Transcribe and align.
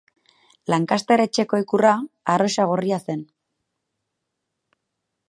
Lancaster 0.73 1.21
etxeko 1.25 1.59
ikurra 1.65 1.91
arrosa 2.37 2.67
gorria 2.71 2.99
zen. 3.11 3.21